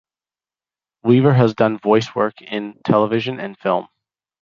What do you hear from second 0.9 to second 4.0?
Weaver has done voice work in television and film.